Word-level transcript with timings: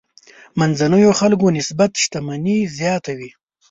منځنيو 0.59 1.11
خلکو 1.19 1.45
نسبت 1.57 1.91
شتمني 2.03 2.57
زیاته 2.77 3.11
وي. 3.17 3.31